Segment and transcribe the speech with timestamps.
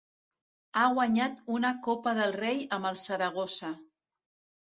[0.79, 3.73] Ha guanyat una Copa del Rei amb el Saragossa.